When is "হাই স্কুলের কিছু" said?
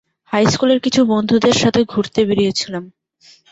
0.31-1.01